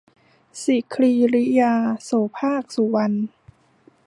[0.63, 3.15] สิคีริยา- โสภาค สุวรรณ